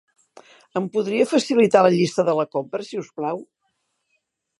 [0.79, 3.45] Em podria facilitar la llista de la compra, si us plau?